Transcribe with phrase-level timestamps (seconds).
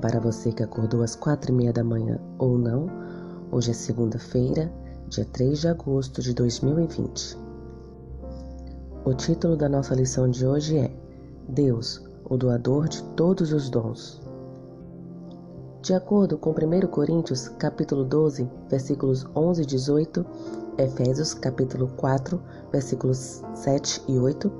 [0.00, 2.86] para você que acordou às quatro e meia da manhã ou não.
[3.52, 4.72] Hoje é segunda-feira,
[5.08, 7.36] dia 3 de agosto de 2020.
[9.04, 10.90] O título da nossa lição de hoje é
[11.48, 14.22] Deus, o doador de todos os dons.
[15.82, 20.26] De acordo com 1 Coríntios, capítulo 12, versículos 11 e 18,
[20.78, 24.50] Efésios, capítulo 4, versículos 7 e 8,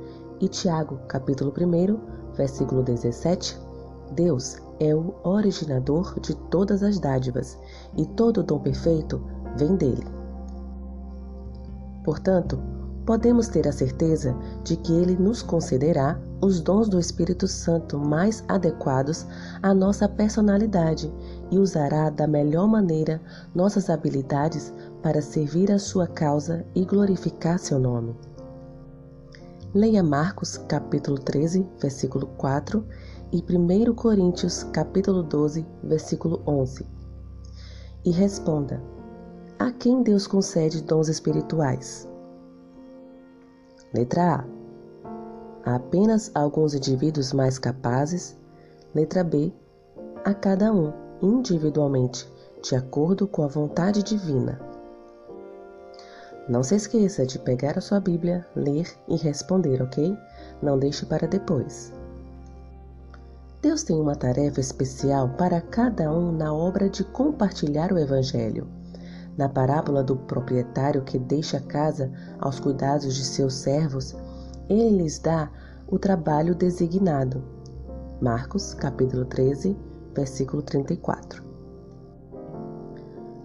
[0.40, 3.58] e Tiago, capítulo 1, versículo 17,
[4.12, 7.58] Deus é o originador de todas as dádivas
[7.96, 9.22] e todo dom perfeito
[9.56, 10.06] vem dele.
[12.04, 12.58] Portanto,
[13.04, 18.44] podemos ter a certeza de que ele nos concederá os dons do Espírito Santo mais
[18.48, 19.26] adequados
[19.62, 21.12] à nossa personalidade
[21.50, 23.20] e usará da melhor maneira
[23.54, 28.14] nossas habilidades para servir a sua causa e glorificar seu nome.
[29.72, 32.84] Leia Marcos capítulo 13, versículo 4
[33.32, 36.86] e 1 Coríntios capítulo 12, versículo 11.
[38.04, 38.80] E responda:
[39.58, 42.08] A quem Deus concede dons espirituais?
[43.92, 44.44] Letra A.
[45.64, 48.38] A apenas alguns indivíduos mais capazes.
[48.94, 49.52] Letra B.
[50.24, 52.30] A cada um, individualmente,
[52.62, 54.60] de acordo com a vontade divina.
[56.48, 60.16] Não se esqueça de pegar a sua Bíblia, ler e responder, ok?
[60.62, 61.92] Não deixe para depois.
[63.66, 68.68] Deus tem uma tarefa especial para cada um na obra de compartilhar o Evangelho.
[69.36, 74.14] Na parábola do proprietário que deixa a casa aos cuidados de seus servos,
[74.68, 75.50] ele lhes dá
[75.88, 77.42] o trabalho designado.
[78.20, 79.76] Marcos, capítulo 13,
[80.14, 81.42] versículo 34.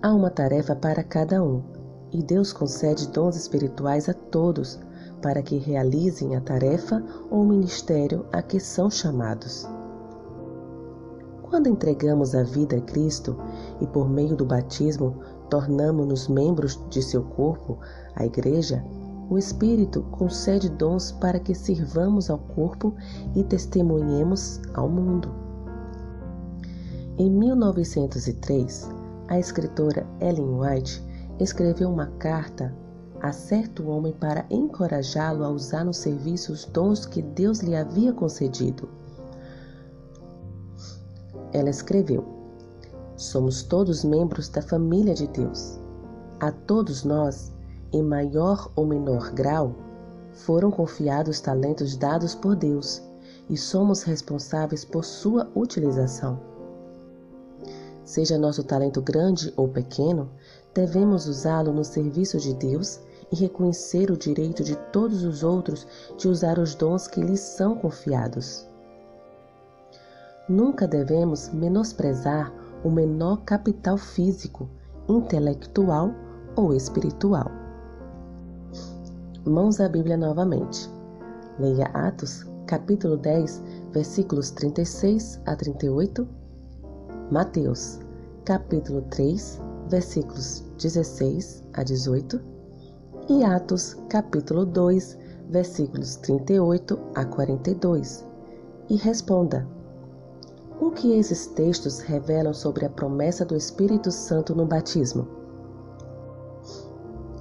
[0.03, 1.63] Há uma tarefa para cada um,
[2.11, 4.79] e Deus concede dons espirituais a todos
[5.19, 9.67] para que realizem a tarefa ou ministério a que são chamados.
[11.51, 13.35] Quando entregamos a vida a Cristo
[13.81, 15.15] e por meio do batismo
[15.49, 17.77] tornamos-nos membros de seu corpo,
[18.15, 18.81] a Igreja,
[19.29, 22.95] o Espírito concede dons para que sirvamos ao corpo
[23.35, 25.29] e testemunhemos ao mundo.
[27.17, 28.89] Em 1903,
[29.27, 31.03] a escritora Ellen White
[31.37, 32.73] escreveu uma carta
[33.19, 38.13] a certo homem para encorajá-lo a usar no serviço os dons que Deus lhe havia
[38.13, 39.00] concedido.
[41.53, 42.23] Ela escreveu:
[43.15, 45.79] Somos todos membros da família de Deus.
[46.39, 47.53] A todos nós,
[47.91, 49.75] em maior ou menor grau,
[50.31, 53.01] foram confiados talentos dados por Deus
[53.49, 56.39] e somos responsáveis por sua utilização.
[58.03, 60.29] Seja nosso talento grande ou pequeno,
[60.73, 62.99] devemos usá-lo no serviço de Deus
[63.31, 65.85] e reconhecer o direito de todos os outros
[66.17, 68.67] de usar os dons que lhes são confiados.
[70.49, 72.51] Nunca devemos menosprezar
[72.83, 74.67] o menor capital físico,
[75.07, 76.11] intelectual
[76.55, 77.51] ou espiritual.
[79.45, 80.89] Mãos à Bíblia novamente.
[81.59, 86.27] Leia Atos, capítulo 10, versículos 36 a 38.
[87.29, 87.99] Mateus,
[88.43, 92.41] capítulo 3, versículos 16 a 18.
[93.29, 95.17] E Atos, capítulo 2,
[95.49, 98.25] versículos 38 a 42.
[98.89, 99.67] E responda:
[100.81, 105.27] o que esses textos revelam sobre a promessa do Espírito Santo no batismo?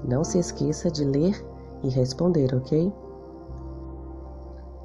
[0.06, 1.42] Não se esqueça de ler
[1.82, 2.92] e responder, ok?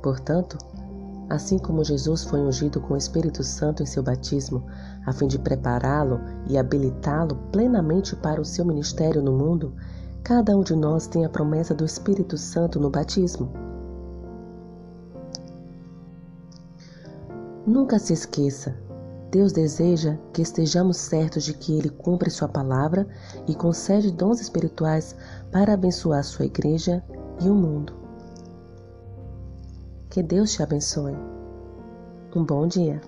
[0.01, 0.57] Portanto,
[1.29, 4.63] assim como Jesus foi ungido com o Espírito Santo em seu batismo,
[5.05, 9.73] a fim de prepará-lo e habilitá-lo plenamente para o seu ministério no mundo,
[10.23, 13.64] cada um de nós tem a promessa do Espírito Santo no batismo.
[17.65, 18.75] Nunca se esqueça,
[19.31, 23.07] Deus deseja que estejamos certos de que Ele cumpre Sua palavra
[23.47, 25.15] e concede dons espirituais
[25.51, 27.03] para abençoar Sua igreja
[27.41, 27.93] e o mundo.
[30.09, 31.17] Que Deus te abençoe.
[32.35, 33.01] Um bom dia.